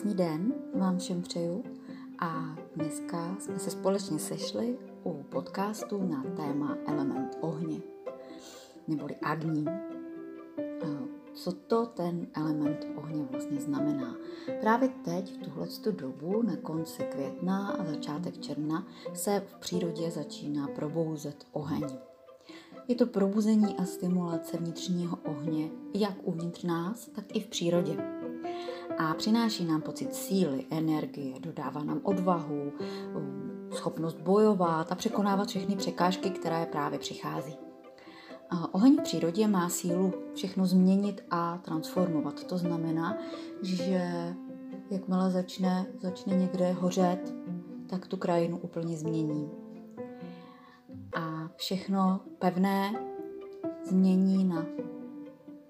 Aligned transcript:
Krásný 0.00 0.14
den 0.14 0.54
vám 0.74 0.98
všem 0.98 1.22
přeju 1.22 1.64
a 2.18 2.56
dneska 2.76 3.36
jsme 3.38 3.58
se 3.58 3.70
společně 3.70 4.18
sešli 4.18 4.78
u 5.04 5.22
podcastu 5.22 6.02
na 6.02 6.24
téma 6.36 6.76
element 6.86 7.38
ohně, 7.40 7.80
neboli 8.88 9.16
agní. 9.16 9.64
Co 11.34 11.52
to 11.52 11.86
ten 11.86 12.26
element 12.34 12.86
ohně 12.96 13.24
vlastně 13.30 13.60
znamená? 13.60 14.16
Právě 14.60 14.88
teď, 14.88 15.34
v 15.34 15.44
tuhle 15.44 15.66
dobu, 15.90 16.42
na 16.42 16.56
konci 16.56 17.02
května 17.02 17.68
a 17.68 17.84
začátek 17.84 18.38
června, 18.38 18.86
se 19.14 19.42
v 19.46 19.54
přírodě 19.54 20.10
začíná 20.10 20.68
probouzet 20.68 21.46
oheň. 21.52 21.86
Je 22.88 22.94
to 22.94 23.06
probuzení 23.06 23.76
a 23.76 23.84
stimulace 23.84 24.56
vnitřního 24.56 25.18
ohně, 25.24 25.70
jak 25.94 26.14
uvnitř 26.22 26.62
nás, 26.62 27.06
tak 27.06 27.36
i 27.36 27.40
v 27.40 27.46
přírodě. 27.46 28.19
A 29.00 29.14
přináší 29.14 29.64
nám 29.64 29.82
pocit 29.82 30.14
síly, 30.14 30.66
energie, 30.70 31.40
dodává 31.40 31.84
nám 31.84 32.00
odvahu, 32.02 32.72
um, 33.16 33.70
schopnost 33.72 34.20
bojovat 34.20 34.92
a 34.92 34.94
překonávat 34.94 35.48
všechny 35.48 35.76
překážky, 35.76 36.30
které 36.30 36.66
právě 36.66 36.98
přichází. 36.98 37.56
Oheň 38.72 38.96
v 38.96 39.02
přírodě 39.02 39.48
má 39.48 39.68
sílu 39.68 40.12
všechno 40.34 40.66
změnit 40.66 41.24
a 41.30 41.58
transformovat. 41.58 42.44
To 42.44 42.58
znamená, 42.58 43.18
že 43.62 44.34
jakmile 44.90 45.30
začne, 45.30 45.86
začne 46.00 46.36
někde 46.36 46.72
hořet, 46.72 47.34
tak 47.86 48.06
tu 48.06 48.16
krajinu 48.16 48.58
úplně 48.58 48.96
změní 48.96 49.50
všechno 51.56 52.20
pevné 52.38 52.92
změní 53.84 54.44
na 54.44 54.66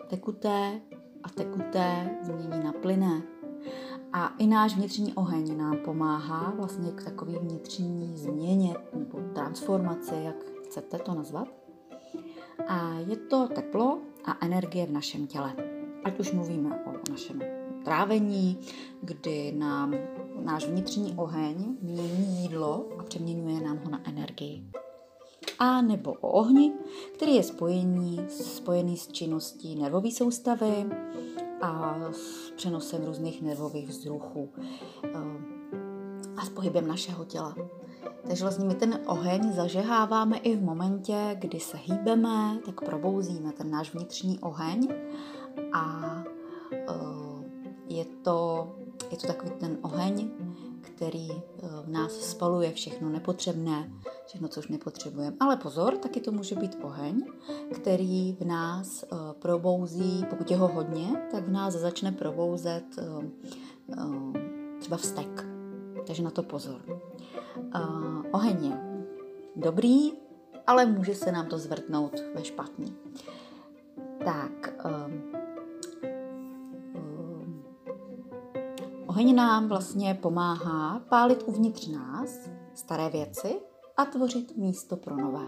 tekuté 0.09 0.81
a 0.90 0.90
tekuté 1.35 2.19
změní 2.23 2.65
na 2.65 2.73
plyné. 2.73 3.23
A 4.13 4.29
i 4.39 4.47
náš 4.47 4.77
vnitřní 4.77 5.15
oheň 5.15 5.57
nám 5.59 5.77
pomáhá 5.77 6.53
vlastně 6.57 6.93
k 6.93 7.05
takové 7.05 7.39
vnitřní 7.39 8.17
změně 8.17 8.77
nebo 8.93 9.19
transformaci, 9.35 10.15
jak 10.23 10.37
chcete 10.65 10.99
to 10.99 11.15
nazvat. 11.15 11.49
A 12.67 12.95
je 12.95 13.17
to 13.17 13.49
teplo 13.49 13.99
a 14.25 14.47
energie 14.47 14.87
v 14.87 14.91
našem 14.91 15.27
těle. 15.27 15.55
Ať 16.05 16.21
už 16.21 16.33
mluvíme 16.33 16.85
o 16.85 17.11
našem 17.11 17.43
trávení, 17.85 18.59
kdy 19.03 19.53
nám 19.53 19.95
náš 20.45 20.67
vnitřní 20.67 21.15
oheň 21.17 21.77
mění 21.83 22.43
jídlo 22.43 22.89
a 22.99 23.03
přeměňuje 23.03 23.61
nám 23.61 23.79
ho 23.85 23.91
na 23.91 24.01
energii 24.09 24.71
a 25.61 25.83
nebo 25.83 26.13
o 26.13 26.29
ohni, 26.29 26.73
který 27.15 27.35
je 27.35 27.43
spojení, 27.43 28.21
spojený 28.29 28.97
s 28.97 29.09
činností 29.09 29.77
nervové 29.77 30.11
soustavy 30.11 30.87
a 31.61 31.99
s 32.13 32.51
přenosem 32.51 33.05
různých 33.05 33.43
nervových 33.43 33.89
vzruchů 33.89 34.49
eh, 35.05 35.09
a 36.37 36.45
s 36.45 36.49
pohybem 36.49 36.89
našeho 36.89 37.25
těla. 37.25 37.55
Takže 38.27 38.45
vlastně 38.45 38.65
my 38.65 38.75
ten 38.75 39.01
oheň 39.07 39.53
zažeháváme 39.53 40.39
i 40.39 40.57
v 40.57 40.63
momentě, 40.63 41.37
kdy 41.39 41.61
se 41.61 41.77
hýbeme, 41.77 42.59
tak 42.67 42.81
probouzíme 42.85 43.53
ten 43.53 43.71
náš 43.71 43.95
vnitřní 43.95 44.39
oheň 44.39 44.89
a 45.73 46.15
eh, 46.73 46.87
je 47.89 48.05
to, 48.05 48.69
je 49.11 49.17
to 49.17 49.27
takový 49.27 49.51
ten 49.51 49.79
oheň, 49.83 50.31
který 50.81 51.31
eh, 51.33 51.43
v 51.85 51.89
nás 51.89 52.13
spaluje 52.13 52.73
všechno 52.73 53.09
nepotřebné, 53.09 53.91
všechno, 54.31 54.49
co 54.49 54.61
už 54.61 54.69
nepotřebujeme. 54.69 55.37
Ale 55.41 55.57
pozor, 55.57 55.97
taky 55.97 56.21
to 56.21 56.33
může 56.33 56.55
být 56.55 56.79
oheň, 56.83 57.25
který 57.75 58.33
v 58.33 58.45
nás 58.45 59.05
uh, 59.13 59.19
probouzí, 59.33 60.27
pokud 60.31 60.51
je 60.51 60.57
ho 60.57 60.69
hodně, 60.69 61.29
tak 61.31 61.45
v 61.45 61.51
nás 61.51 61.75
začne 61.75 62.13
probouzet 62.13 62.85
uh, 62.99 63.25
uh, 64.07 64.35
třeba 64.79 64.97
vztek. 64.97 65.47
Takže 66.07 66.23
na 66.23 66.31
to 66.31 66.43
pozor. 66.43 66.81
Oheň 68.33 68.65
je 68.65 69.05
dobrý, 69.57 70.13
ale 70.67 70.87
může 70.87 71.15
se 71.15 71.33
nám 71.33 71.47
to 71.47 71.59
zvrtnout 71.59 72.21
ve 72.35 72.45
špatný. 72.45 72.95
Tak, 74.25 74.85
um, 74.85 75.23
Oheň 79.07 79.35
nám 79.35 79.69
vlastně 79.69 80.19
pomáhá 80.23 81.03
pálit 81.09 81.43
uvnitř 81.47 81.89
nás 81.89 82.51
staré 82.75 83.09
věci 83.11 83.70
a 84.01 84.05
tvořit 84.05 84.57
místo 84.57 84.97
pro 84.97 85.17
nové. 85.17 85.47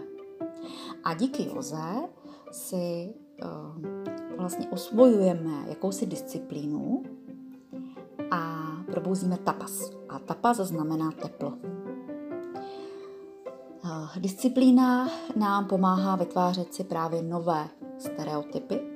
A 1.03 1.13
díky 1.13 1.43
Joze 1.43 2.09
si 2.51 3.13
uh, 3.43 4.37
vlastně 4.37 4.69
osvojujeme 4.69 5.65
jakousi 5.67 6.05
disciplínu 6.05 7.03
a 8.31 8.71
probouzíme 8.91 9.37
tapas. 9.37 9.91
A 10.09 10.19
tapas 10.19 10.57
znamená 10.57 11.11
teplo. 11.11 11.53
Uh, 13.83 14.17
disciplína 14.17 15.09
nám 15.35 15.65
pomáhá 15.65 16.15
vytvářet 16.15 16.73
si 16.73 16.83
právě 16.83 17.21
nové 17.21 17.69
stereotypy, 17.97 18.92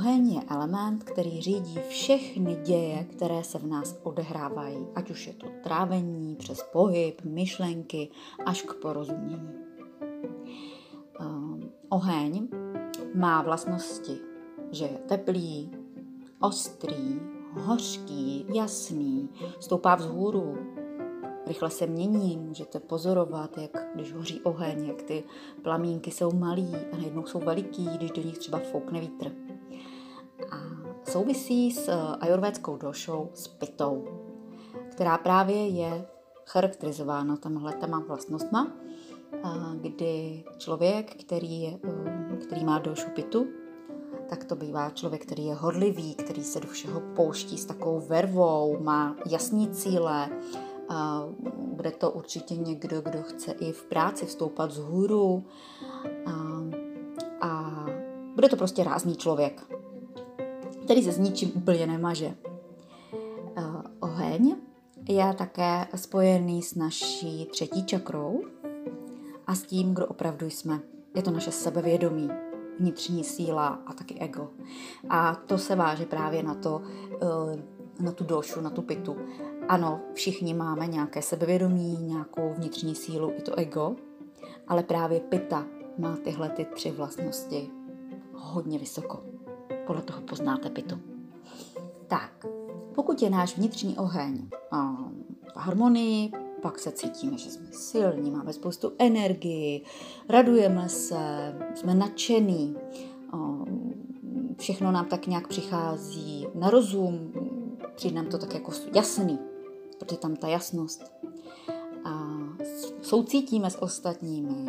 oheň 0.00 0.32
je 0.32 0.40
element, 0.48 1.04
který 1.04 1.40
řídí 1.40 1.78
všechny 1.88 2.54
děje, 2.54 3.04
které 3.04 3.44
se 3.44 3.58
v 3.58 3.66
nás 3.66 4.00
odehrávají, 4.02 4.86
ať 4.94 5.10
už 5.10 5.26
je 5.26 5.32
to 5.32 5.46
trávení, 5.62 6.36
přes 6.36 6.62
pohyb, 6.72 7.22
myšlenky, 7.24 8.08
až 8.46 8.62
k 8.62 8.74
porozumění. 8.74 9.54
Um, 11.20 11.70
oheň 11.88 12.48
má 13.14 13.42
vlastnosti, 13.42 14.18
že 14.70 14.84
je 14.84 14.98
teplý, 15.08 15.70
ostrý, 16.40 17.20
hořký, 17.52 18.46
jasný, 18.54 19.28
stoupá 19.60 19.94
vzhůru, 19.94 20.58
rychle 21.46 21.70
se 21.70 21.86
mění, 21.86 22.36
můžete 22.36 22.80
pozorovat, 22.80 23.58
jak 23.58 23.88
když 23.94 24.12
hoří 24.12 24.40
oheň, 24.40 24.86
jak 24.86 25.02
ty 25.02 25.24
plamínky 25.62 26.10
jsou 26.10 26.32
malý 26.32 26.76
a 26.92 26.96
najednou 26.96 27.26
jsou 27.26 27.38
veliký, 27.38 27.88
když 27.96 28.10
do 28.10 28.22
nich 28.22 28.38
třeba 28.38 28.58
foukne 28.58 29.00
vítr. 29.00 29.49
Souvisí 31.10 31.70
s 31.70 31.88
eh, 31.88 31.94
ajurvédskou 32.20 32.76
došou, 32.76 33.30
s 33.34 33.48
pitou, 33.48 34.04
která 34.90 35.18
právě 35.18 35.68
je 35.68 36.06
charakterizována 36.46 37.36
tamhle 37.36 37.72
těma 37.72 38.00
vlastnostma, 38.08 38.72
eh, 39.32 39.38
kdy 39.80 40.44
člověk, 40.58 41.24
který, 41.24 41.62
je, 41.62 41.78
eh, 41.84 42.36
který 42.36 42.64
má 42.64 42.78
došu 42.78 43.10
pitu, 43.10 43.46
tak 44.28 44.44
to 44.44 44.56
bývá 44.56 44.90
člověk, 44.90 45.22
který 45.22 45.46
je 45.46 45.54
horlivý, 45.54 46.14
který 46.14 46.44
se 46.44 46.60
do 46.60 46.68
všeho 46.68 47.00
pouští 47.16 47.58
s 47.58 47.64
takovou 47.64 48.00
vervou, 48.00 48.78
má 48.80 49.16
jasný 49.26 49.68
cíle, 49.68 50.28
bude 51.56 51.90
to 51.90 52.10
určitě 52.10 52.56
někdo, 52.56 53.00
kdo 53.00 53.22
chce 53.22 53.52
i 53.52 53.72
v 53.72 53.84
práci 53.84 54.26
vstoupat 54.26 54.70
z 54.70 54.78
hůru 54.78 55.44
a, 56.26 56.32
a 57.40 57.86
bude 58.34 58.48
to 58.48 58.56
prostě 58.56 58.84
rázný 58.84 59.16
člověk, 59.16 59.79
který 60.90 61.02
se 61.02 61.12
s 61.12 61.18
ničím 61.18 61.52
úplně 61.54 61.86
nemaže. 61.86 62.34
Oheň 64.00 64.56
je 65.08 65.34
také 65.38 65.86
spojený 65.96 66.62
s 66.62 66.74
naší 66.74 67.46
třetí 67.46 67.84
čakrou 67.84 68.40
a 69.46 69.54
s 69.54 69.62
tím, 69.62 69.94
kdo 69.94 70.06
opravdu 70.06 70.46
jsme. 70.46 70.80
Je 71.14 71.22
to 71.22 71.30
naše 71.30 71.50
sebevědomí, 71.50 72.30
vnitřní 72.78 73.24
síla 73.24 73.82
a 73.86 73.92
taky 73.92 74.18
ego. 74.18 74.50
A 75.08 75.34
to 75.34 75.58
se 75.58 75.76
váže 75.76 76.06
právě 76.06 76.42
na 76.42 76.54
to, 76.54 76.82
eh, 77.22 77.62
na 78.00 78.12
tu 78.12 78.24
došu, 78.24 78.60
na 78.60 78.70
tu 78.70 78.82
pitu. 78.82 79.16
Ano, 79.68 80.00
všichni 80.14 80.54
máme 80.54 80.86
nějaké 80.86 81.22
sebevědomí, 81.22 81.96
nějakou 82.00 82.54
vnitřní 82.56 82.94
sílu, 82.94 83.32
i 83.38 83.42
to 83.42 83.58
ego, 83.58 83.96
ale 84.68 84.82
právě 84.82 85.20
pita 85.20 85.66
má 85.98 86.16
tyhle 86.16 86.48
ty 86.48 86.64
tři 86.64 86.90
vlastnosti 86.90 87.70
hodně 88.32 88.78
vysoko. 88.78 89.39
Podle 89.86 90.02
toho 90.02 90.20
poznáte 90.20 90.70
pitu. 90.70 90.98
Tak, 92.06 92.46
pokud 92.94 93.22
je 93.22 93.30
náš 93.30 93.56
vnitřní 93.56 93.98
oheň 93.98 94.48
v 95.54 95.56
harmonii, 95.56 96.32
pak 96.62 96.78
se 96.78 96.92
cítíme, 96.92 97.38
že 97.38 97.50
jsme 97.50 97.66
silní, 97.72 98.30
máme 98.30 98.52
spoustu 98.52 98.92
energii, 98.98 99.84
radujeme 100.28 100.88
se, 100.88 101.54
jsme 101.74 101.94
nadšení, 101.94 102.76
všechno 104.58 104.92
nám 104.92 105.06
tak 105.06 105.26
nějak 105.26 105.48
přichází 105.48 106.46
na 106.54 106.70
rozum, 106.70 107.32
přijde 107.94 108.16
nám 108.16 108.26
to 108.26 108.38
tak 108.38 108.54
jako 108.54 108.72
jasný, 108.94 109.38
protože 109.98 110.18
tam 110.18 110.36
ta 110.36 110.48
jasnost. 110.48 111.12
A 112.04 112.38
soucítíme 113.02 113.70
s 113.70 113.82
ostatními, 113.82 114.66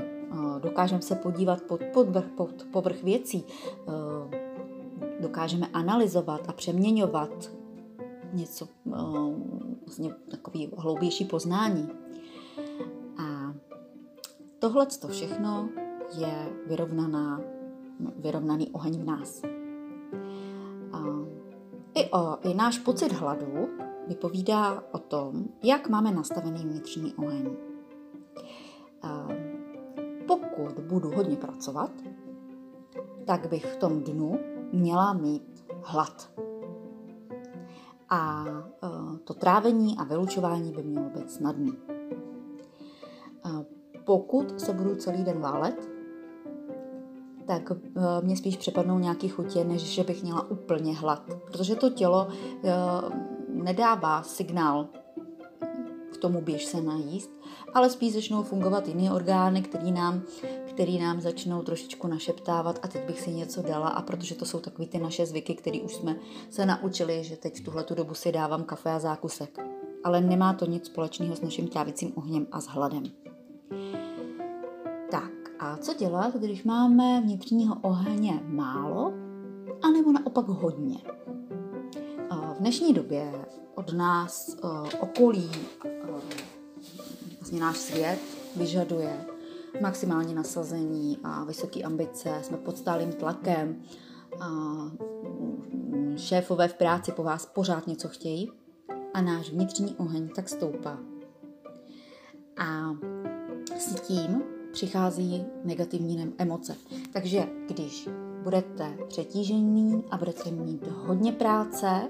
dokážeme 0.60 1.02
se 1.02 1.16
podívat 1.16 1.62
pod, 1.62 1.82
pod, 1.94 2.08
pod 2.38 2.66
povrch 2.72 3.04
věcí, 3.04 3.44
dokážeme 5.22 5.68
analyzovat 5.68 6.50
a 6.50 6.54
přeměňovat 6.54 7.52
něco, 8.34 8.68
vlastně 9.86 10.14
takový 10.32 10.72
hloubější 10.78 11.26
poznání. 11.26 11.90
A 13.18 13.54
tohle 14.60 14.86
to 14.86 15.08
všechno 15.08 15.70
je 16.18 16.50
vyrovnaná, 16.68 17.42
vyrovnaný 18.18 18.70
oheň 18.70 19.02
v 19.02 19.06
nás. 19.06 19.42
A 20.94 21.04
I, 21.94 22.10
o, 22.10 22.38
I 22.42 22.54
náš 22.54 22.80
pocit 22.80 23.12
hladu 23.12 23.70
vypovídá 24.08 24.84
o 24.92 24.98
tom, 24.98 25.46
jak 25.64 25.90
máme 25.90 26.12
nastavený 26.12 26.64
vnitřní 26.64 27.14
oheň. 27.14 27.50
Pokud 30.28 30.80
budu 30.80 31.12
hodně 31.12 31.36
pracovat, 31.36 31.92
tak 33.26 33.50
bych 33.50 33.66
v 33.66 33.78
tom 33.78 34.04
dnu 34.04 34.40
měla 34.74 35.14
mít 35.14 35.66
hlad. 35.84 36.32
A 38.10 38.46
to 39.24 39.34
trávení 39.34 39.98
a 39.98 40.04
vylučování 40.04 40.72
by 40.72 40.84
mělo 40.84 41.10
být 41.10 41.32
snadný. 41.32 41.74
Pokud 44.06 44.62
se 44.62 44.74
budu 44.74 44.96
celý 44.96 45.24
den 45.24 45.40
válet, 45.40 45.90
tak 47.46 47.72
mě 48.22 48.38
spíš 48.38 48.58
přepadnou 48.58 49.00
nějaký 49.00 49.30
chutě, 49.30 49.64
než 49.64 49.82
že 49.82 50.04
bych 50.04 50.24
měla 50.24 50.50
úplně 50.50 50.96
hlad. 50.96 51.24
Protože 51.46 51.76
to 51.76 51.90
tělo 51.90 52.28
nedává 53.48 54.24
signál 54.24 54.88
k 56.14 56.18
tomu 56.18 56.42
běž 56.42 56.66
se 56.66 56.82
najíst, 56.82 57.32
ale 57.74 57.90
spíš 57.90 58.14
začnou 58.14 58.44
fungovat 58.44 58.88
jiné 58.88 59.12
orgány, 59.12 59.62
který 59.62 59.92
nám, 59.92 60.22
který 60.74 61.00
nám 61.00 61.22
začnou 61.22 61.62
trošičku 61.62 62.08
našeptávat 62.08 62.80
a 62.84 62.88
teď 62.88 63.08
bych 63.08 63.22
si 63.22 63.32
něco 63.32 63.62
dala 63.62 63.88
a 63.88 64.02
protože 64.02 64.36
to 64.36 64.46
jsou 64.46 64.60
takové 64.60 64.88
ty 64.88 65.00
naše 65.00 65.26
zvyky, 65.26 65.56
které 65.56 65.80
už 65.80 65.96
jsme 65.96 66.16
se 66.50 66.66
naučili, 66.66 67.24
že 67.24 67.38
teď 67.38 67.60
v 67.60 67.64
tuhle 67.64 67.86
dobu 67.96 68.14
si 68.14 68.32
dávám 68.32 68.64
kafe 68.64 68.92
a 68.92 69.00
zákusek. 69.00 69.60
Ale 70.04 70.22
nemá 70.22 70.54
to 70.54 70.66
nic 70.66 70.86
společného 70.86 71.36
s 71.36 71.42
naším 71.42 71.68
trávicím 71.68 72.12
ohněm 72.16 72.48
a 72.52 72.62
s 72.62 72.68
hladem. 72.68 73.04
Tak 75.12 75.32
a 75.60 75.78
co 75.78 75.94
dělat, 75.94 76.36
když 76.36 76.64
máme 76.64 77.22
vnitřního 77.22 77.78
ohně 77.82 78.40
málo, 78.46 79.14
anebo 79.82 80.12
naopak 80.12 80.48
hodně? 80.48 80.98
V 82.32 82.64
dnešní 82.64 82.94
době 82.94 83.46
od 83.76 83.94
nás 83.94 84.58
okolí, 85.00 85.52
vlastně 87.40 87.60
náš 87.60 87.78
svět 87.78 88.20
vyžaduje 88.56 89.26
maximální 89.82 90.34
nasazení 90.34 91.18
a 91.24 91.44
vysoké 91.44 91.84
ambice, 91.84 92.40
jsme 92.42 92.58
pod 92.58 92.78
stálým 92.78 93.14
tlakem, 93.14 93.82
šéfové 96.16 96.68
v 96.68 96.74
práci 96.74 97.12
po 97.12 97.24
vás 97.24 97.46
pořád 97.46 97.88
něco 97.88 98.08
chtějí 98.08 98.52
a 99.14 99.22
náš 99.22 99.50
vnitřní 99.50 99.96
oheň 99.96 100.30
tak 100.36 100.50
stoupá. 100.50 100.98
A 102.58 102.92
s 103.78 104.02
tím 104.02 104.44
přichází 104.72 105.46
negativní 105.64 106.34
emoce. 106.38 106.76
Takže 107.14 107.48
když 107.68 108.10
budete 108.44 108.98
přetížení 109.08 110.04
a 110.12 110.18
budete 110.18 110.52
mít 110.52 110.88
hodně 110.88 111.32
práce, 111.32 112.10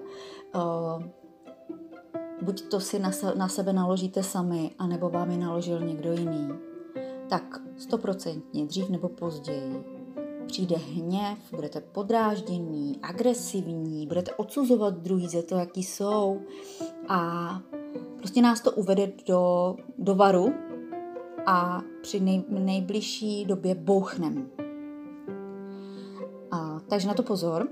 buď 2.42 2.62
to 2.62 2.80
si 2.80 3.00
na 3.36 3.48
sebe 3.48 3.74
naložíte 3.74 4.24
sami, 4.24 4.72
anebo 4.80 5.10
vám 5.10 5.32
ji 5.32 5.38
naložil 5.38 5.80
někdo 5.80 6.14
jiný, 6.14 6.50
tak 7.32 7.62
stoprocentně 7.78 8.66
dřív 8.66 8.90
nebo 8.90 9.10
později 9.10 9.84
přijde 10.48 10.76
hněv, 10.76 11.38
budete 11.56 11.82
podráždění, 11.82 13.00
agresivní, 13.04 14.08
budete 14.08 14.34
odsuzovat 14.34 14.94
druhý 14.94 15.28
za 15.28 15.42
to, 15.42 15.56
jaký 15.56 15.84
jsou 15.84 16.42
a 17.08 17.62
prostě 18.18 18.42
nás 18.42 18.62
to 18.62 18.72
uvede 18.72 19.12
do, 19.28 19.76
do 19.98 20.16
varu 20.16 20.54
a 21.46 21.82
při 22.02 22.20
nej, 22.20 22.44
nejbližší 22.50 23.46
době 23.46 23.76
bouchnem. 23.76 24.50
A, 26.52 26.80
takže 26.90 27.08
na 27.08 27.14
to 27.14 27.24
pozor. 27.24 27.68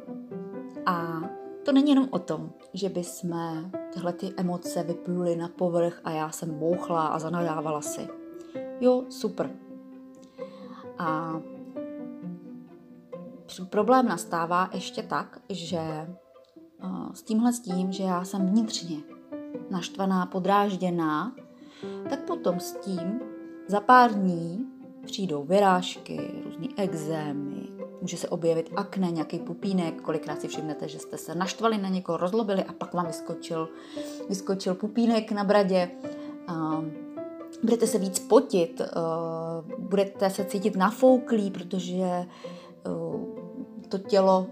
A 0.86 1.22
to 1.66 1.72
není 1.72 1.90
jenom 1.90 2.08
o 2.12 2.20
tom, 2.20 2.52
že 2.74 2.90
by 2.90 3.04
jsme 3.04 3.72
tyhle 3.94 4.14
ty 4.14 4.34
emoce 4.38 4.84
vypluli 4.84 5.36
na 5.36 5.48
povrch 5.48 6.02
a 6.04 6.12
já 6.12 6.32
jsem 6.32 6.60
bouchla 6.60 7.08
a 7.08 7.20
zanadávala 7.20 7.82
si. 7.82 8.19
Jo, 8.82 9.04
super. 9.10 9.52
A 10.98 11.40
problém 13.70 14.08
nastává 14.08 14.70
ještě 14.74 15.04
tak, 15.04 15.42
že 15.50 16.10
s 17.14 17.24
tímhle 17.24 17.54
s 17.54 17.60
tím, 17.60 17.92
že 17.92 18.04
já 18.04 18.24
jsem 18.24 18.48
vnitřně 18.48 18.98
naštvaná, 19.70 20.26
podrážděná, 20.26 21.36
tak 22.10 22.20
potom 22.20 22.60
s 22.60 22.72
tím 22.72 23.20
za 23.68 23.82
pár 23.82 24.14
dní 24.14 24.66
přijdou 25.06 25.44
vyrážky, 25.44 26.32
různé 26.46 26.68
exémy, 26.78 27.70
může 28.02 28.18
se 28.18 28.30
objevit 28.30 28.70
akné, 28.76 29.12
nějaký 29.12 29.40
pupínek, 29.40 30.02
kolikrát 30.02 30.42
si 30.42 30.48
všimnete, 30.48 30.88
že 30.88 31.00
jste 31.00 31.18
se 31.18 31.36
naštvali 31.36 31.78
na 31.78 31.90
někoho, 31.90 32.18
rozlobili 32.18 32.64
a 32.64 32.74
pak 32.74 32.94
vám 32.94 33.06
vyskočil, 33.06 33.70
vyskočil 34.30 34.76
pupínek 34.76 35.32
na 35.32 35.44
bradě. 35.44 35.92
Budete 37.64 37.88
se 37.88 37.98
víc 37.98 38.20
potit, 38.20 38.82
budete 39.78 40.30
se 40.30 40.46
cítit 40.46 40.76
nafouklí, 40.76 41.52
protože 41.52 42.26
to 43.90 43.98
tělo, 43.98 44.48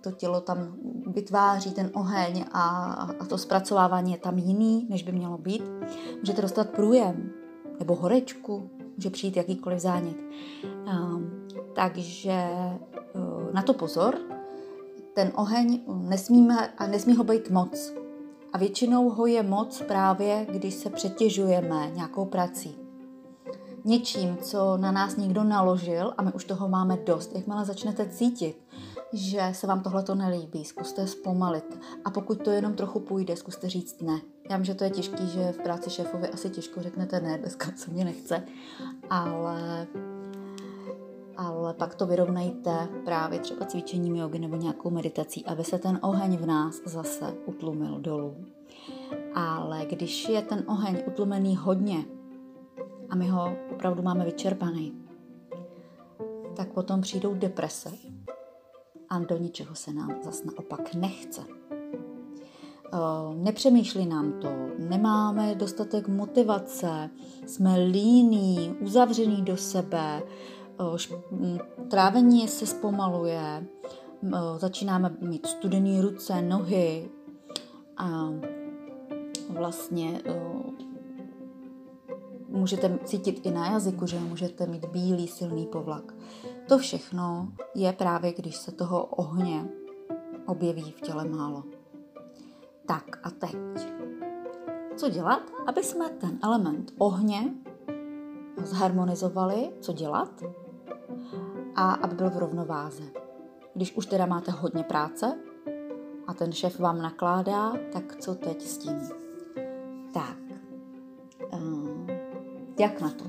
to 0.00 0.12
tělo 0.12 0.40
tam 0.40 0.76
vytváří 1.06 1.72
ten 1.72 1.90
oheň 1.94 2.44
a, 2.52 2.92
a 3.20 3.24
to 3.24 3.38
zpracovávání 3.38 4.12
je 4.12 4.18
tam 4.18 4.38
jiný, 4.38 4.86
než 4.90 5.02
by 5.02 5.12
mělo 5.12 5.38
být. 5.38 5.62
Můžete 6.20 6.42
dostat 6.42 6.70
průjem 6.70 7.30
nebo 7.78 7.94
horečku, 7.94 8.70
může 8.96 9.10
přijít 9.10 9.36
jakýkoliv 9.36 9.78
zánět. 9.78 10.16
Um, 10.86 11.30
takže 11.74 12.48
uh, 13.14 13.52
na 13.52 13.62
to 13.62 13.74
pozor. 13.74 14.18
Ten 15.14 15.32
oheň 15.36 15.80
nesmíme, 15.86 16.74
nesmí 16.90 17.16
ho 17.16 17.24
být 17.24 17.50
moc. 17.50 18.03
A 18.54 18.58
většinou 18.58 19.10
ho 19.10 19.26
je 19.26 19.42
moc 19.42 19.82
právě, 19.82 20.46
když 20.50 20.74
se 20.74 20.90
přetěžujeme 20.90 21.90
nějakou 21.90 22.24
prací. 22.24 22.76
Něčím, 23.84 24.36
co 24.36 24.76
na 24.76 24.92
nás 24.92 25.16
někdo 25.16 25.44
naložil 25.44 26.14
a 26.16 26.22
my 26.22 26.32
už 26.32 26.44
toho 26.44 26.68
máme 26.68 26.96
dost. 26.96 27.34
Jakmile 27.34 27.64
začnete 27.64 28.08
cítit, 28.08 28.64
že 29.12 29.48
se 29.52 29.66
vám 29.66 29.82
tohle 29.82 30.02
to 30.02 30.14
nelíbí, 30.14 30.64
zkuste 30.64 31.06
zpomalit. 31.06 31.78
A 32.04 32.10
pokud 32.10 32.42
to 32.42 32.50
jenom 32.50 32.74
trochu 32.74 33.00
půjde, 33.00 33.36
zkuste 33.36 33.68
říct 33.68 34.02
ne. 34.02 34.20
Já 34.50 34.56
vím, 34.56 34.64
že 34.64 34.74
to 34.74 34.84
je 34.84 34.90
těžký, 34.90 35.28
že 35.28 35.52
v 35.52 35.58
práci 35.58 35.90
šéfovi 35.90 36.28
asi 36.28 36.50
těžko 36.50 36.82
řeknete 36.82 37.20
ne, 37.20 37.38
dneska 37.38 37.72
se 37.76 37.90
mě 37.90 38.04
nechce, 38.04 38.42
ale, 39.10 39.86
ale 41.36 41.74
pak 41.74 41.94
to 41.94 42.06
vyrovnejte 42.06 42.88
právě 43.04 43.38
třeba 43.38 43.66
cvičením 43.66 44.16
jogy 44.16 44.38
nebo 44.38 44.56
nějakou 44.56 44.90
meditací, 44.90 45.44
aby 45.46 45.64
se 45.64 45.78
ten 45.78 45.98
oheň 46.02 46.36
v 46.36 46.46
nás 46.46 46.80
zase 46.84 47.34
utlumil 47.46 48.00
dolů. 48.00 48.36
Ale 49.34 49.86
když 49.86 50.28
je 50.28 50.42
ten 50.42 50.64
oheň 50.68 51.02
utlumený 51.06 51.56
hodně 51.56 52.04
a 53.10 53.16
my 53.16 53.28
ho 53.28 53.56
opravdu 53.72 54.02
máme 54.02 54.24
vyčerpaný, 54.24 54.92
tak 56.56 56.72
potom 56.72 57.00
přijdou 57.00 57.34
deprese, 57.34 57.90
a 59.08 59.18
do 59.18 59.36
ničeho 59.36 59.74
se 59.74 59.92
nám 59.92 60.16
zas 60.24 60.44
naopak 60.44 60.94
nechce. 60.94 61.40
Eh, 62.94 63.34
nepřemýšlí 63.34 64.06
nám 64.06 64.32
to, 64.32 64.48
nemáme 64.78 65.54
dostatek 65.54 66.08
motivace, 66.08 67.10
jsme 67.46 67.78
líní, 67.78 68.76
uzavřený 68.80 69.42
do 69.42 69.56
sebe, 69.56 70.22
trávení 71.90 72.48
se 72.48 72.66
zpomaluje, 72.66 73.66
eh, 74.24 74.58
začínáme 74.58 75.16
mít 75.20 75.46
studené 75.46 76.02
ruce, 76.02 76.42
nohy 76.42 77.10
a 77.96 78.30
vlastně 79.48 80.20
můžete 82.48 82.98
cítit 83.04 83.46
i 83.46 83.50
na 83.50 83.66
jazyku, 83.66 84.06
že 84.06 84.20
můžete 84.20 84.66
mít 84.66 84.84
bílý 84.84 85.28
silný 85.28 85.66
povlak. 85.66 86.14
To 86.68 86.78
všechno 86.78 87.48
je 87.74 87.92
právě, 87.92 88.32
když 88.32 88.56
se 88.56 88.72
toho 88.72 89.04
ohně 89.04 89.68
objeví 90.46 90.90
v 90.90 91.00
těle 91.00 91.24
málo. 91.24 91.64
Tak 92.86 93.20
a 93.22 93.30
teď. 93.30 93.56
Co 94.96 95.08
dělat, 95.08 95.42
aby 95.66 95.82
jsme 95.82 96.08
ten 96.08 96.38
element 96.42 96.92
ohně 96.98 97.54
zharmonizovali, 98.62 99.70
co 99.80 99.92
dělat 99.92 100.42
a 101.74 101.92
aby 101.92 102.14
byl 102.14 102.30
v 102.30 102.38
rovnováze. 102.38 103.02
Když 103.74 103.96
už 103.96 104.06
teda 104.06 104.26
máte 104.26 104.50
hodně 104.50 104.82
práce 104.82 105.38
a 106.26 106.34
ten 106.34 106.52
šéf 106.52 106.80
vám 106.80 107.02
nakládá, 107.02 107.72
tak 107.92 108.16
co 108.16 108.34
teď 108.34 108.62
s 108.62 108.78
tím? 108.78 109.00
Tak, 110.14 110.38
uh, 111.52 112.10
jak 112.80 113.00
na 113.00 113.10
to? 113.10 113.24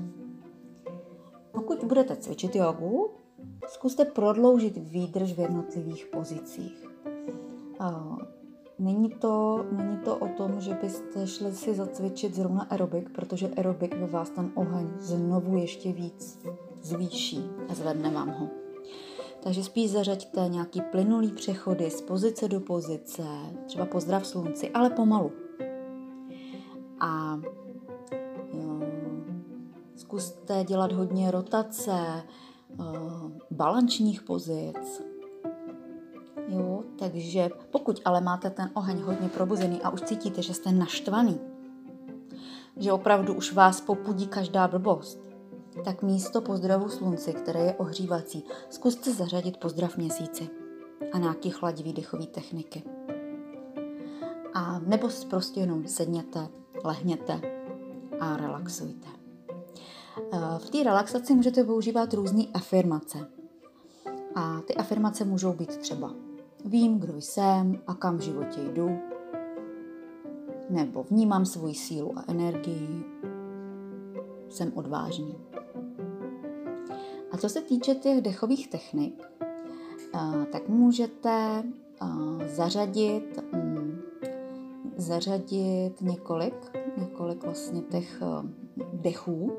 Pokud 1.52 1.84
budete 1.84 2.16
cvičit 2.16 2.56
jogu, 2.56 3.10
Zkuste 3.68 4.04
prodloužit 4.04 4.76
výdrž 4.76 5.32
v 5.32 5.38
jednotlivých 5.38 6.06
pozicích. 6.06 6.88
Není 8.78 9.10
to, 9.10 9.64
není 9.72 9.98
to 9.98 10.16
o 10.16 10.28
tom, 10.28 10.60
že 10.60 10.78
byste 10.82 11.26
šli 11.26 11.52
si 11.52 11.74
zacvičit 11.74 12.34
zrovna 12.34 12.66
aerobik, 12.70 13.10
protože 13.10 13.48
aerobik 13.48 13.96
ve 13.96 14.06
vás 14.06 14.30
ten 14.30 14.50
oheň 14.54 14.88
znovu 14.98 15.56
ještě 15.56 15.92
víc 15.92 16.46
zvýší 16.86 17.44
a 17.68 17.74
zvedne 17.74 18.10
vám 18.10 18.30
ho. 18.30 18.48
Takže 19.42 19.64
spíš 19.64 19.90
zařaďte 19.90 20.40
nějaký 20.48 20.80
plynulý 20.80 21.32
přechody 21.32 21.90
z 21.90 22.00
pozice 22.00 22.48
do 22.48 22.60
pozice, 22.60 23.22
třeba 23.66 23.86
pozdrav 23.86 24.26
slunci, 24.26 24.70
ale 24.70 24.90
pomalu. 24.90 25.32
A 27.00 27.40
zkuste 29.96 30.64
dělat 30.64 30.92
hodně 30.92 31.30
rotace, 31.30 32.22
balančních 33.50 34.22
pozic. 34.22 35.02
Jo, 36.48 36.82
takže 36.98 37.50
pokud 37.70 38.00
ale 38.04 38.20
máte 38.20 38.50
ten 38.50 38.70
oheň 38.74 39.00
hodně 39.00 39.28
probuzený 39.28 39.82
a 39.82 39.90
už 39.90 40.00
cítíte, 40.00 40.42
že 40.42 40.54
jste 40.54 40.72
naštvaný, 40.72 41.40
že 42.76 42.92
opravdu 42.92 43.34
už 43.34 43.52
vás 43.52 43.80
popudí 43.80 44.26
každá 44.26 44.68
blbost, 44.68 45.35
tak 45.84 46.02
místo 46.02 46.40
pozdravu 46.40 46.88
slunci, 46.88 47.32
které 47.32 47.60
je 47.60 47.74
ohřívací, 47.74 48.44
zkuste 48.70 49.12
zařadit 49.12 49.56
pozdrav 49.56 49.96
měsíci 49.96 50.48
a 51.12 51.18
nějaký 51.18 51.50
chladivý 51.50 51.92
dechový 51.92 52.26
techniky. 52.26 52.82
A 54.54 54.78
nebo 54.78 55.08
prostě 55.30 55.60
jenom 55.60 55.86
sedněte, 55.86 56.48
lehněte 56.84 57.40
a 58.20 58.36
relaxujte. 58.36 59.08
Eh, 60.32 60.38
v 60.58 60.70
té 60.70 60.82
relaxaci 60.82 61.34
můžete 61.34 61.64
používat 61.64 62.14
různé 62.14 62.44
afirmace. 62.54 63.18
A 64.34 64.60
ty 64.60 64.74
afirmace 64.74 65.24
můžou 65.24 65.52
být 65.52 65.76
třeba 65.76 66.14
Vím, 66.66 66.98
kdo 66.98 67.16
jsem 67.16 67.78
a 67.86 67.94
kam 67.94 68.16
v 68.16 68.20
životě 68.20 68.60
jdu, 68.60 68.98
nebo 70.70 71.02
vnímám 71.02 71.46
svoji 71.46 71.74
sílu 71.74 72.18
a 72.18 72.24
energii, 72.28 73.04
jsem 74.48 74.72
odvážný. 74.74 75.38
A 77.36 77.38
co 77.38 77.48
se 77.48 77.60
týče 77.60 77.94
těch 77.94 78.20
dechových 78.20 78.68
technik, 78.68 79.28
eh, 80.14 80.46
tak 80.52 80.68
můžete 80.68 81.62
eh, 82.02 82.48
zařadit, 82.48 83.42
mm, 83.52 84.00
zařadit 84.96 86.00
několik, 86.00 86.76
několik 86.96 87.44
vlastně 87.44 87.80
těch 87.80 88.22
eh, 88.22 88.48
dechů. 88.92 89.52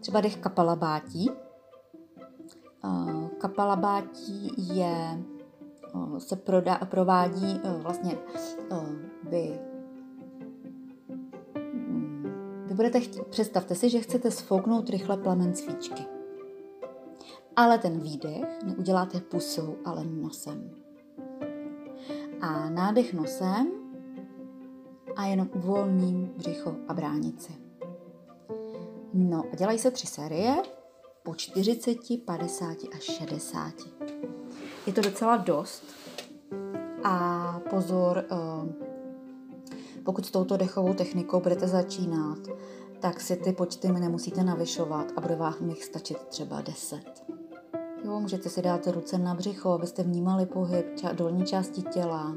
Třeba 0.00 0.20
dech 0.20 0.36
kapalabátí. 0.36 1.30
Kapalabátí 3.38 4.50
je, 4.74 5.24
se 6.18 6.36
prodá, 6.36 6.74
provádí 6.74 7.60
vlastně 7.82 8.18
vy 9.30 9.60
mm, 11.72 12.24
vy 12.66 12.74
budete 12.74 13.00
chtít, 13.00 13.22
představte 13.22 13.74
si, 13.74 13.90
že 13.90 14.00
chcete 14.00 14.30
sfouknout 14.30 14.90
rychle 14.90 15.16
plamen 15.16 15.54
svíčky. 15.54 16.15
Ale 17.56 17.78
ten 17.78 18.00
výdech 18.00 18.62
neuděláte 18.64 19.20
pusou, 19.20 19.76
ale 19.84 20.04
nosem. 20.04 20.70
A 22.40 22.70
nádech 22.70 23.14
nosem 23.14 23.70
a 25.16 25.26
jenom 25.26 25.50
uvolním 25.54 26.26
břicho 26.36 26.76
a 26.88 26.94
bránici. 26.94 27.52
No 29.14 29.44
a 29.52 29.56
dělají 29.56 29.78
se 29.78 29.90
tři 29.90 30.06
série 30.06 30.56
po 31.22 31.34
40, 31.34 31.98
50 32.24 32.76
a 32.94 32.98
60. 32.98 33.72
Je 34.86 34.92
to 34.92 35.00
docela 35.00 35.36
dost. 35.36 35.84
A 37.04 37.60
pozor, 37.70 38.24
eh, 38.30 38.86
pokud 40.04 40.26
s 40.26 40.30
touto 40.30 40.56
dechovou 40.56 40.94
technikou 40.94 41.40
budete 41.40 41.68
začínat, 41.68 42.38
tak 43.00 43.20
si 43.20 43.36
ty 43.36 43.52
počty 43.52 43.88
nemusíte 43.92 44.44
navyšovat 44.44 45.12
a 45.16 45.20
bude 45.20 45.36
vám 45.36 45.54
jich 45.68 45.84
stačit 45.84 46.18
třeba 46.18 46.60
10. 46.60 47.15
Jo, 48.06 48.20
můžete 48.20 48.48
si 48.48 48.62
dát 48.62 48.86
ruce 48.86 49.18
na 49.18 49.34
břicho, 49.34 49.70
abyste 49.70 50.02
vnímali 50.02 50.46
pohyb 50.46 50.86
ča- 50.96 51.14
dolní 51.14 51.44
části 51.44 51.82
těla. 51.82 52.36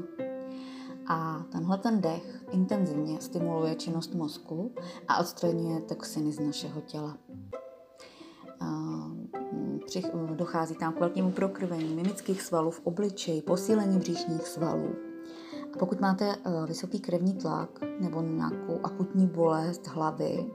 A 1.06 1.44
tenhle 1.52 1.78
ten 1.78 2.00
dech 2.00 2.44
intenzivně 2.50 3.20
stimuluje 3.20 3.74
činnost 3.74 4.14
mozku 4.14 4.72
a 5.08 5.20
odstraňuje 5.20 5.80
toxiny 5.80 6.32
z 6.32 6.40
našeho 6.40 6.80
těla. 6.80 7.16
Dochází 10.34 10.74
tam 10.74 10.92
k 10.92 11.00
velkému 11.00 11.30
prokrvení 11.30 11.94
mimických 11.94 12.42
svalů 12.42 12.70
v 12.70 12.80
obličeji, 12.84 13.42
posílení 13.42 13.98
břišních 13.98 14.48
svalů. 14.48 14.94
A 15.74 15.78
pokud 15.78 16.00
máte 16.00 16.34
e, 16.34 16.36
vysoký 16.66 17.00
krevní 17.00 17.32
tlak 17.32 17.80
nebo 18.00 18.22
nějakou 18.22 18.80
akutní 18.82 19.26
bolest 19.26 19.86
hlavy, 19.86 20.50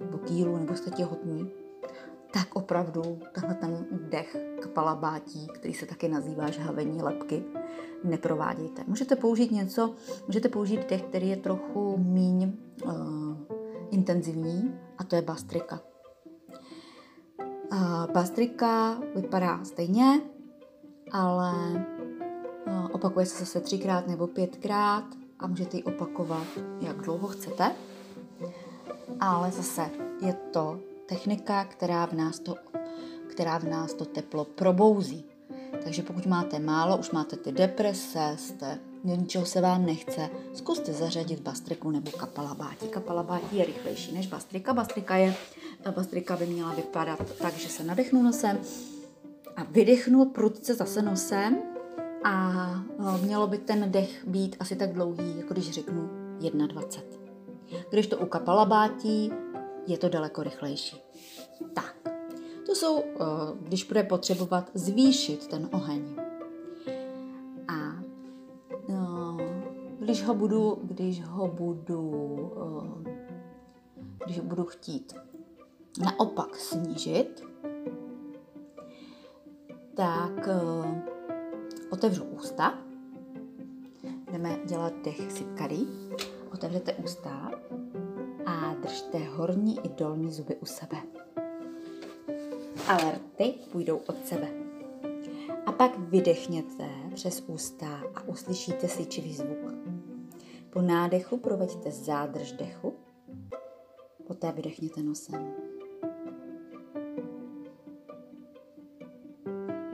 nebo 0.00 0.18
kýlu, 0.18 0.56
nebo 0.56 0.74
jste 0.74 0.90
těhotní, 0.90 1.63
tak 2.34 2.54
opravdu 2.54 3.18
tenhle 3.32 3.54
ten 3.54 3.86
dech 3.90 4.36
kapalabátí, 4.62 5.46
který 5.46 5.74
se 5.74 5.86
taky 5.86 6.08
nazývá 6.08 6.50
žhavení 6.50 7.02
lepky, 7.02 7.44
neprovádějte. 8.04 8.84
Můžete 8.86 9.16
použít 9.16 9.52
něco, 9.52 9.94
můžete 10.26 10.48
použít 10.48 10.90
dech, 10.90 11.02
který 11.02 11.28
je 11.28 11.36
trochu 11.36 11.98
míň 11.98 12.52
uh, 12.84 12.92
intenzivní, 13.90 14.78
a 14.98 15.04
to 15.04 15.16
je 15.16 15.22
bastrika. 15.22 15.80
Uh, 17.72 18.12
bastrika 18.12 18.98
vypadá 19.14 19.64
stejně, 19.64 20.20
ale 21.12 21.52
uh, 22.66 22.88
opakuje 22.92 23.26
se 23.26 23.38
zase 23.38 23.60
třikrát 23.60 24.06
nebo 24.06 24.26
pětkrát 24.26 25.04
a 25.38 25.46
můžete 25.46 25.76
ji 25.76 25.82
opakovat, 25.82 26.46
jak 26.80 26.96
dlouho 26.96 27.28
chcete. 27.28 27.72
Ale 29.20 29.50
zase 29.50 29.90
je 30.20 30.32
to 30.32 30.80
technika, 31.06 31.64
která 31.64 32.06
v 32.06 32.12
nás 32.12 32.38
to, 32.38 32.56
která 33.26 33.58
v 33.58 33.64
nás 33.64 33.94
to 33.94 34.04
teplo 34.04 34.44
probouzí. 34.44 35.24
Takže 35.84 36.02
pokud 36.02 36.26
máte 36.26 36.58
málo, 36.58 36.96
už 36.96 37.10
máte 37.10 37.36
ty 37.36 37.52
deprese, 37.52 38.36
jste, 38.38 38.78
ničeho 39.04 39.46
se 39.46 39.60
vám 39.60 39.86
nechce, 39.86 40.30
zkuste 40.54 40.92
zařadit 40.92 41.40
bastriku 41.40 41.90
nebo 41.90 42.10
kapalabáti. 42.10 42.88
Kapalabáti 42.88 43.56
je 43.56 43.64
rychlejší 43.64 44.14
než 44.14 44.26
bastrika. 44.26 44.72
Bastrika, 44.72 45.16
je, 45.16 45.34
bastrika 45.94 46.36
by 46.36 46.46
měla 46.46 46.74
vypadat 46.74 47.18
tak, 47.38 47.54
že 47.54 47.68
se 47.68 47.84
nadechnu 47.84 48.22
nosem 48.22 48.58
a 49.56 49.64
vydechnu 49.64 50.24
prudce 50.24 50.74
zase 50.74 51.02
nosem 51.02 51.62
a 52.24 52.52
mělo 53.22 53.46
by 53.46 53.58
ten 53.58 53.92
dech 53.92 54.26
být 54.26 54.56
asi 54.60 54.76
tak 54.76 54.92
dlouhý, 54.92 55.38
jako 55.38 55.54
když 55.54 55.70
řeknu 55.70 56.10
21. 56.66 57.32
Když 57.90 58.06
to 58.06 58.18
u 58.18 58.26
kapalabátí 58.26 59.32
je 59.86 59.98
to 59.98 60.08
daleko 60.08 60.42
rychlejší. 60.42 61.00
Tak, 61.74 61.96
to 62.66 62.74
jsou, 62.74 63.02
eh, 63.02 63.24
když 63.60 63.84
bude 63.84 64.02
potřebovat 64.02 64.70
zvýšit 64.74 65.46
ten 65.46 65.68
oheň. 65.72 66.16
A 67.68 68.02
eh, 68.88 69.64
když 70.00 70.24
ho 70.24 70.34
budu, 70.34 70.78
když 70.82 71.24
ho 71.24 71.48
budu, 71.48 72.52
eh, 73.06 73.14
když 74.24 74.38
ho 74.38 74.44
budu 74.44 74.64
chtít 74.64 75.14
naopak 76.00 76.56
snížit, 76.56 77.44
tak 79.96 80.48
otevřu 81.90 82.24
ústa, 82.24 82.78
budeme 84.24 84.58
dělat 84.64 84.92
dech 85.04 85.32
sipkary, 85.32 85.78
otevřete 86.52 86.94
ústa 86.94 87.50
a 88.46 88.74
držte 88.74 89.18
horní 89.18 89.86
i 89.86 89.88
dolní 89.88 90.32
zuby 90.32 90.56
u 90.56 90.66
sebe. 90.66 90.96
Alerty 92.88 93.54
půjdou 93.72 93.96
od 93.96 94.26
sebe. 94.26 94.48
A 95.66 95.72
pak 95.72 95.98
vydechněte 95.98 96.88
přes 97.14 97.44
ústa 97.46 98.00
a 98.14 98.22
uslyšíte 98.22 98.88
syčivý 98.88 99.34
zvuk. 99.34 99.74
Po 100.70 100.82
nádechu 100.82 101.36
proveďte 101.36 101.90
zádrž 101.90 102.52
dechu, 102.52 102.92
poté 104.26 104.52
vydechněte 104.52 105.02
nosem. 105.02 105.54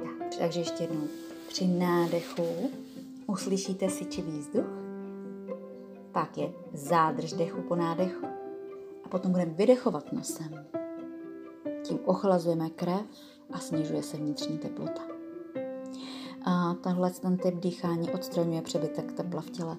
Tak, 0.05 0.39
takže 0.39 0.61
ještě 0.61 0.83
jednou. 0.83 1.09
Při 1.49 1.67
nádechu 1.67 2.71
uslyšíte 3.27 3.91
syčivý 3.91 4.39
vzduch, 4.39 4.81
pak 6.13 6.39
je 6.39 6.53
zádrž 6.73 7.33
dechu 7.33 7.63
po 7.63 7.77
nádechu 7.77 8.30
potom 9.11 9.33
budeme 9.33 9.53
vydechovat 9.55 10.13
nosem. 10.13 10.67
Tím 11.83 11.99
ochlazujeme 12.05 12.71
krev 12.71 13.01
a 13.53 13.59
snižuje 13.59 14.03
se 14.03 14.17
vnitřní 14.17 14.59
teplota. 14.59 15.03
A 16.45 16.75
tenhle 16.75 17.11
ten 17.11 17.37
typ 17.37 17.55
dýchání 17.55 18.11
odstraňuje 18.11 18.63
přebytek 18.63 19.13
tepla 19.13 19.41
v 19.41 19.51
těle 19.51 19.77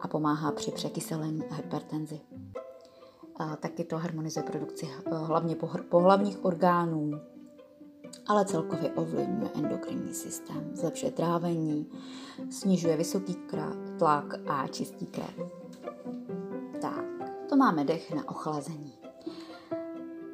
a 0.00 0.08
pomáhá 0.08 0.52
při 0.52 0.70
překyselení 0.70 1.44
a 1.50 1.54
hypertenzi. 1.54 2.20
A 3.36 3.56
taky 3.56 3.84
to 3.84 3.98
harmonizuje 3.98 4.42
produkci 4.42 4.88
hlavně 5.10 5.56
pohlavních 5.88 6.44
orgánů, 6.44 7.10
ale 8.26 8.44
celkově 8.44 8.90
ovlivňuje 8.90 9.50
endokrinní 9.54 10.14
systém, 10.14 10.70
zlepšuje 10.74 11.12
trávení, 11.12 11.86
snižuje 12.50 12.96
vysoký 12.96 13.36
tlak 13.98 14.34
a 14.46 14.66
čistí 14.66 15.06
krev 15.06 15.66
to 17.56 17.58
máme 17.58 17.84
dech 17.84 18.14
na 18.14 18.28
ochlazení. 18.28 18.92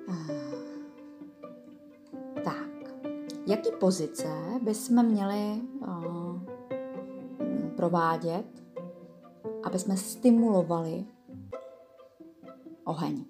Eh, 0.09 0.41
tak, 2.45 2.69
Jaký 3.47 3.71
pozice 3.81 4.29
bychom 4.62 5.07
měli 5.07 5.61
uh, 5.81 6.41
provádět, 7.76 8.47
aby 9.62 9.79
jsme 9.79 9.97
stimulovali 9.97 11.05
oheň? 12.85 13.25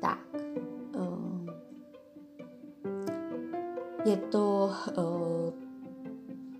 Tak, 0.00 0.18
uh, 0.96 1.46
je 4.04 4.16
to 4.16 4.70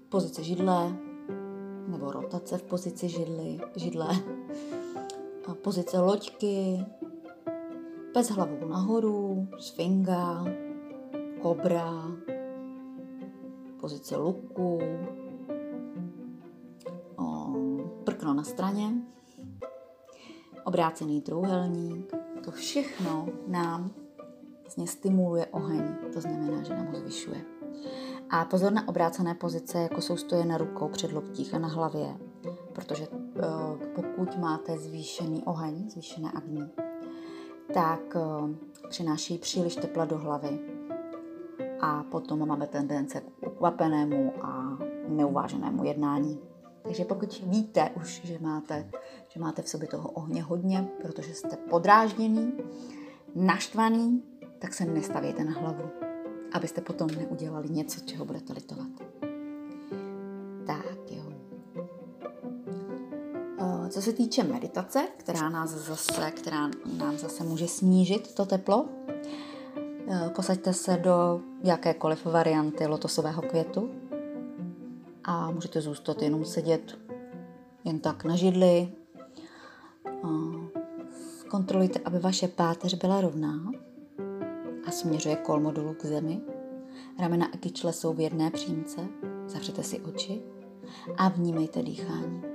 pozice 0.08 0.42
židle 0.42 0.96
nebo 1.88 2.12
rotace 2.12 2.58
v 2.58 2.62
pozici 2.62 3.08
židly, 3.08 3.58
židle, 3.76 4.08
pozice 5.62 6.00
loďky, 6.00 6.86
bez 8.14 8.30
hlavou 8.30 8.68
nahoru, 8.68 9.48
sfinga, 9.58 10.44
kobra, 11.42 12.04
pozice 13.80 14.16
luku, 14.16 14.78
prkno 18.04 18.34
na 18.34 18.42
straně, 18.42 18.92
obrácený 20.64 21.20
trůhelník. 21.20 22.12
To 22.44 22.50
všechno 22.50 23.28
nám 23.46 23.90
vlastně 24.62 24.86
stimuluje 24.86 25.46
oheň, 25.46 25.94
to 26.12 26.20
znamená, 26.20 26.62
že 26.62 26.74
nám 26.74 26.86
ho 26.86 26.98
zvyšuje. 26.98 27.44
A 28.30 28.44
pozor 28.44 28.72
na 28.72 28.88
obrácené 28.88 29.34
pozice, 29.34 29.78
jako 29.78 30.00
jsou 30.00 30.16
stoje 30.16 30.44
na 30.44 30.58
rukou, 30.58 30.88
před 30.88 31.12
loktích 31.12 31.54
a 31.54 31.58
na 31.58 31.68
hlavě, 31.68 32.16
protože 32.72 33.06
pokud 33.94 34.38
máte 34.38 34.78
zvýšený 34.78 35.42
oheň, 35.44 35.90
zvýšené 35.90 36.30
agní, 36.34 36.70
tak 37.74 38.16
eh, 38.16 38.88
přináší 38.88 39.38
příliš 39.38 39.76
tepla 39.76 40.04
do 40.04 40.18
hlavy 40.18 40.58
a 41.80 42.02
potom 42.02 42.48
máme 42.48 42.66
tendence 42.66 43.20
k 43.20 43.46
ukvapenému 43.46 44.32
a 44.42 44.78
neuváženému 45.08 45.84
jednání. 45.84 46.38
Takže 46.82 47.04
pokud 47.04 47.42
víte 47.46 47.90
už, 47.96 48.20
že 48.24 48.38
máte, 48.40 48.90
že 49.28 49.40
máte 49.40 49.62
v 49.62 49.68
sobě 49.68 49.88
toho 49.88 50.08
ohně 50.08 50.42
hodně, 50.42 50.88
protože 51.02 51.34
jste 51.34 51.56
podrážděný, 51.56 52.52
naštvaný, 53.34 54.22
tak 54.58 54.74
se 54.74 54.84
nestavějte 54.84 55.44
na 55.44 55.52
hlavu, 55.52 55.90
abyste 56.52 56.80
potom 56.80 57.08
neudělali 57.08 57.68
něco, 57.68 58.00
čeho 58.00 58.24
budete 58.24 58.52
litovat. 58.52 59.19
Co 63.90 64.02
se 64.02 64.12
týče 64.12 64.44
meditace, 64.44 65.08
která 65.16 65.48
nás 65.48 65.70
zase, 65.70 66.30
která 66.30 66.70
nám 66.98 67.18
zase 67.18 67.44
může 67.44 67.68
snížit 67.68 68.34
to 68.34 68.46
teplo, 68.46 68.88
posaďte 70.36 70.72
se 70.72 70.96
do 70.96 71.40
jakékoliv 71.62 72.24
varianty 72.24 72.86
lotosového 72.86 73.42
květu 73.42 73.90
a 75.24 75.50
můžete 75.50 75.80
zůstat 75.80 76.22
jenom 76.22 76.44
sedět 76.44 76.98
jen 77.84 77.98
tak 77.98 78.24
na 78.24 78.36
židli. 78.36 78.92
Kontrolujte, 81.48 82.00
aby 82.04 82.18
vaše 82.18 82.48
páteř 82.48 82.94
byla 82.94 83.20
rovná 83.20 83.70
a 84.86 84.90
směřuje 84.90 85.36
kolmo 85.36 85.70
dolů 85.70 85.94
k 85.94 86.04
zemi. 86.04 86.40
Ramena 87.18 87.46
a 87.46 87.56
kyčle 87.56 87.92
jsou 87.92 88.12
v 88.12 88.20
jedné 88.20 88.50
přímce. 88.50 89.00
Zavřete 89.46 89.82
si 89.82 90.00
oči 90.00 90.42
a 91.16 91.28
vnímejte 91.28 91.82
dýchání. 91.82 92.49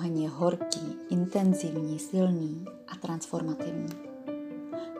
Oheň 0.00 0.20
je 0.20 0.28
horký, 0.28 0.96
intenzivní, 1.10 1.98
silný 1.98 2.64
a 2.88 2.96
transformativní. 2.96 3.88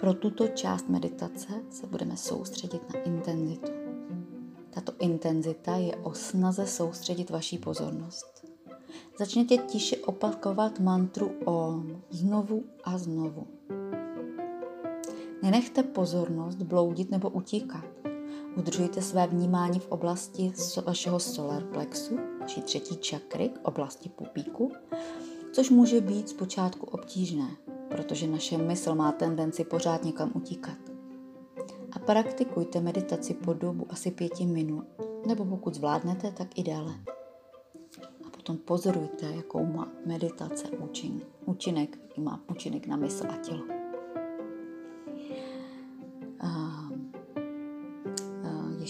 Pro 0.00 0.14
tuto 0.14 0.48
část 0.48 0.88
meditace 0.88 1.48
se 1.70 1.86
budeme 1.86 2.16
soustředit 2.16 2.94
na 2.94 3.00
intenzitu. 3.00 3.72
Tato 4.70 4.92
intenzita 4.98 5.76
je 5.76 5.96
o 5.96 6.14
snaze 6.14 6.66
soustředit 6.66 7.30
vaší 7.30 7.58
pozornost. 7.58 8.46
Začněte 9.18 9.56
tiše 9.56 9.96
opakovat 9.96 10.80
mantru 10.80 11.32
OM 11.44 12.02
znovu 12.10 12.64
a 12.84 12.98
znovu. 12.98 13.46
Nenechte 15.42 15.82
pozornost 15.82 16.62
bloudit 16.62 17.10
nebo 17.10 17.30
utíkat. 17.30 17.84
Udržujte 18.56 19.02
své 19.02 19.26
vnímání 19.26 19.78
v 19.78 19.88
oblasti 19.88 20.52
vašeho 20.86 21.20
solar 21.20 21.62
plexu, 21.62 22.18
vaší 22.40 22.62
třetí 22.62 22.96
čakry, 22.96 23.50
oblasti 23.62 24.08
pupíku, 24.08 24.72
což 25.52 25.70
může 25.70 26.00
být 26.00 26.28
zpočátku 26.28 26.86
obtížné, 26.86 27.50
protože 27.88 28.26
naše 28.26 28.58
mysl 28.58 28.94
má 28.94 29.12
tendenci 29.12 29.64
pořád 29.64 30.04
někam 30.04 30.32
utíkat. 30.34 30.78
A 31.92 31.98
praktikujte 31.98 32.80
meditaci 32.80 33.34
po 33.34 33.52
dobu 33.52 33.86
asi 33.90 34.10
pěti 34.10 34.46
minut, 34.46 34.86
nebo 35.26 35.44
pokud 35.44 35.74
zvládnete, 35.74 36.32
tak 36.32 36.58
i 36.58 36.62
déle. 36.62 36.94
A 38.26 38.30
potom 38.30 38.56
pozorujte, 38.56 39.26
jakou 39.26 39.66
má 39.66 39.88
meditace 40.06 40.68
účin, 40.68 41.22
účinek, 41.46 41.98
má 42.16 42.40
účinek 42.50 42.86
na 42.86 42.96
mysl 42.96 43.26
a 43.30 43.36
tělo. 43.36 43.80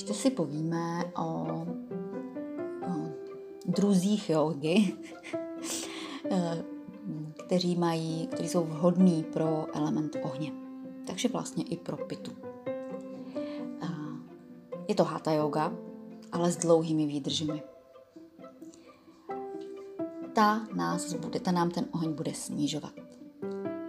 ještě 0.01 0.15
si 0.15 0.31
povíme 0.31 1.13
o 1.19 1.67
druzích 3.71 4.31
jogy, 4.31 4.77
eh, 6.31 6.65
kteří, 7.47 7.77
mají, 7.77 8.27
kteří 8.27 8.49
jsou 8.49 8.65
vhodní 8.65 9.25
pro 9.33 9.67
element 9.77 10.17
ohně. 10.23 10.53
Takže 11.07 11.29
vlastně 11.29 11.65
i 11.65 11.77
pro 11.77 11.97
pitu. 11.97 12.33
Je 14.91 14.95
to 14.95 15.05
hatha 15.05 15.33
yoga, 15.33 15.73
ale 16.33 16.53
s 16.53 16.57
dlouhými 16.57 17.07
výdržemi. 17.07 17.63
Ta, 20.33 20.67
nás 20.75 21.15
bude, 21.15 21.41
ta 21.41 21.53
nám 21.53 21.71
ten 21.71 21.87
oheň 21.95 22.13
bude 22.13 22.35
snižovat. 22.35 22.93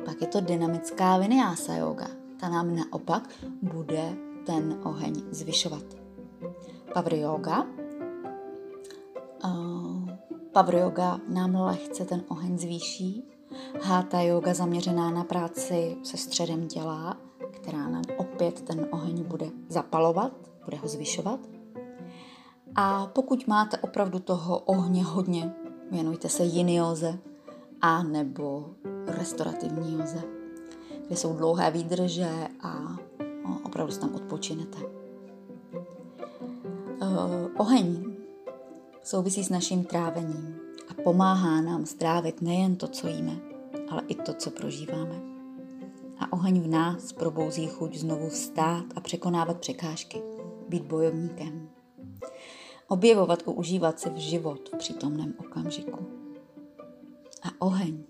Pak 0.06 0.22
je 0.22 0.28
to 0.28 0.42
dynamická 0.42 1.18
vinyasa 1.18 1.76
yoga. 1.76 2.08
Ta 2.40 2.50
nám 2.50 2.76
naopak 2.76 3.30
bude 3.62 4.18
ten 4.46 4.80
oheň 4.84 5.14
zvyšovat. 5.32 5.84
Power 6.94 7.14
Yoga. 7.14 7.81
Power 10.54 10.76
Yoga 10.76 11.20
nám 11.28 11.56
lehce 11.56 12.06
ten 12.06 12.24
oheň 12.28 12.58
zvýší. 12.58 13.24
Hatha 13.82 14.22
Yoga 14.22 14.54
zaměřená 14.54 15.12
na 15.12 15.24
práci 15.24 15.98
se 16.04 16.18
středem 16.18 16.68
těla, 16.68 17.18
která 17.52 17.88
nám 17.90 18.04
opět 18.18 18.62
ten 18.62 18.88
oheň 18.92 19.24
bude 19.24 19.46
zapalovat, 19.70 20.32
bude 20.66 20.78
ho 20.78 20.88
zvyšovat. 20.88 21.40
A 22.76 23.08
pokud 23.08 23.48
máte 23.48 23.78
opravdu 23.78 24.20
toho 24.20 24.60
ohně 24.60 25.04
hodně, 25.04 25.54
věnujte 25.92 26.30
se 26.30 26.44
yin 26.44 26.70
józe 26.70 27.20
a 27.82 28.04
nebo 28.04 28.70
restaurativní 29.08 29.94
józe, 29.94 30.24
kde 31.08 31.16
jsou 31.16 31.34
dlouhé 31.34 31.72
výdrže 31.72 32.48
a 32.62 32.98
opravdu 33.64 33.96
tam 33.96 34.16
odpočinete. 34.16 34.78
Uh, 37.02 37.50
oheň 37.58 38.11
souvisí 39.04 39.44
s 39.44 39.50
naším 39.50 39.84
trávením 39.84 40.60
a 40.90 40.94
pomáhá 41.04 41.62
nám 41.62 41.86
strávit 41.86 42.42
nejen 42.42 42.76
to, 42.76 42.88
co 42.88 43.08
jíme, 43.08 43.38
ale 43.90 44.02
i 44.08 44.16
to, 44.16 44.34
co 44.34 44.52
prožíváme. 44.52 45.22
A 46.20 46.34
oheň 46.34 46.62
v 46.62 46.68
nás 46.68 47.14
probouzí 47.14 47.68
chuť 47.68 47.96
znovu 47.96 48.30
vstát 48.30 48.86
a 48.96 49.02
překonávat 49.02 49.60
překážky, 49.60 50.22
být 50.70 50.84
bojovníkem. 50.84 51.70
Objevovat 52.88 53.44
a 53.48 53.52
užívat 53.52 54.00
si 54.00 54.10
v 54.10 54.18
život 54.18 54.70
v 54.74 54.78
přítomném 54.78 55.34
okamžiku. 55.38 56.06
A 57.44 57.48
oheň 57.60 58.04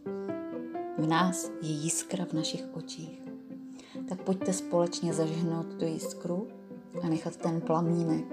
v 0.97 1.07
nás 1.07 1.51
je 1.61 1.69
jiskra 1.69 2.25
v 2.25 2.33
našich 2.33 2.63
očích. 2.73 3.21
Tak 4.09 4.23
pojďte 4.23 4.53
společně 4.53 5.13
zažhnout 5.13 5.73
tu 5.79 5.85
jiskru 5.85 6.47
a 7.03 7.09
nechat 7.09 7.35
ten 7.35 7.61
plamínek 7.61 8.25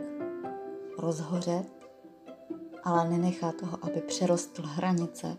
rozhořet, 0.98 1.77
ale 2.88 3.10
nenechá 3.10 3.52
toho, 3.52 3.78
aby 3.82 4.00
přerostl 4.00 4.62
hranice 4.66 5.36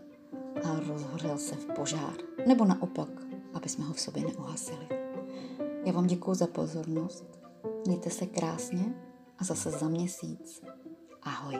a 0.64 0.80
rozhořel 0.88 1.38
se 1.38 1.54
v 1.54 1.66
požár. 1.66 2.14
Nebo 2.46 2.64
naopak, 2.64 3.08
aby 3.54 3.68
jsme 3.68 3.84
ho 3.84 3.94
v 3.94 4.00
sobě 4.00 4.22
neuhasili. 4.22 4.88
Já 5.84 5.92
vám 5.92 6.06
děkuji 6.06 6.34
za 6.34 6.46
pozornost, 6.46 7.24
mějte 7.86 8.10
se 8.10 8.26
krásně 8.26 8.94
a 9.38 9.44
zase 9.44 9.70
za 9.70 9.88
měsíc. 9.88 10.62
Ahoj. 11.22 11.58